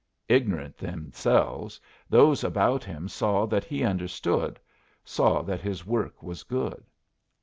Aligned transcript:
Ignorant 0.27 0.79
themselves, 0.79 1.79
those 2.09 2.43
about 2.43 2.83
him 2.83 3.07
saw 3.07 3.45
that 3.45 3.63
he 3.63 3.83
understood, 3.83 4.59
saw 5.05 5.43
that 5.43 5.61
his 5.61 5.85
work 5.85 6.23
was 6.23 6.41
good. 6.41 6.83